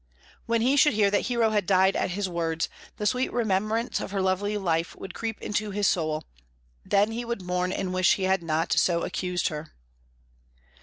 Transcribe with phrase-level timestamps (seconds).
[0.47, 4.09] When he should hear that Hero had died at his words, the sweet remembrance of
[4.09, 6.23] her lovely life would creep into his soul;
[6.83, 9.73] then he would mourn and wish he had not so accused her.